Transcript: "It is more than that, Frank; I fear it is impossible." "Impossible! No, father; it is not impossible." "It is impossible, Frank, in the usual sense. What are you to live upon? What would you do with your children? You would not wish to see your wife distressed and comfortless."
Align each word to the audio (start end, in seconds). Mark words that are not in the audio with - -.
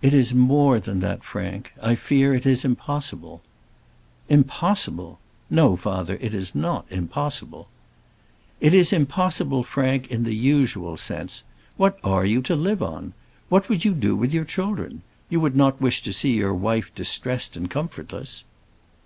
"It 0.00 0.14
is 0.14 0.32
more 0.32 0.80
than 0.80 1.00
that, 1.00 1.22
Frank; 1.22 1.74
I 1.82 1.94
fear 1.94 2.32
it 2.34 2.46
is 2.46 2.64
impossible." 2.64 3.42
"Impossible! 4.26 5.18
No, 5.50 5.76
father; 5.76 6.16
it 6.18 6.34
is 6.34 6.54
not 6.54 6.86
impossible." 6.88 7.68
"It 8.62 8.72
is 8.72 8.90
impossible, 8.90 9.62
Frank, 9.62 10.06
in 10.10 10.24
the 10.24 10.34
usual 10.34 10.96
sense. 10.96 11.42
What 11.76 11.98
are 12.02 12.24
you 12.24 12.40
to 12.40 12.56
live 12.56 12.80
upon? 12.80 13.12
What 13.50 13.68
would 13.68 13.84
you 13.84 13.92
do 13.92 14.16
with 14.16 14.32
your 14.32 14.46
children? 14.46 15.02
You 15.28 15.40
would 15.40 15.54
not 15.56 15.78
wish 15.78 16.00
to 16.04 16.12
see 16.14 16.32
your 16.38 16.54
wife 16.54 16.90
distressed 16.94 17.54
and 17.54 17.68
comfortless." 17.70 18.44